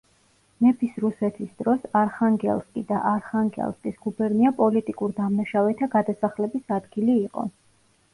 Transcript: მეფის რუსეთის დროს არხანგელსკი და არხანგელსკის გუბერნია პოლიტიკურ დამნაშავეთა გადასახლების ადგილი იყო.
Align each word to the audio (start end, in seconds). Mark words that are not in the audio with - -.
მეფის 0.65 0.93
რუსეთის 1.01 1.49
დროს 1.61 1.83
არხანგელსკი 1.99 2.81
და 2.91 3.01
არხანგელსკის 3.09 3.99
გუბერნია 4.05 4.53
პოლიტიკურ 4.63 5.13
დამნაშავეთა 5.19 5.89
გადასახლების 5.97 6.75
ადგილი 6.79 7.19
იყო. 7.27 7.45